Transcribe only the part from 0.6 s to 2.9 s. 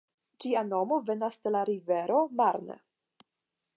nomo venas de la rivero Marne.